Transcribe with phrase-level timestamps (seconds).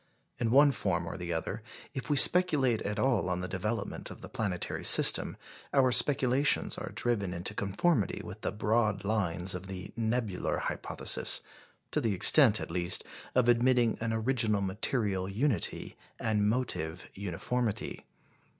[0.39, 1.61] In one form or the other,
[1.93, 5.37] if we speculate at all on the development of the planetary system,
[5.75, 11.41] our speculations are driven into conformity with the broad lines of the Nebular Hypothesis
[11.91, 13.03] to the extent, at least,
[13.35, 18.07] of admitting an original material unity and motive uniformity.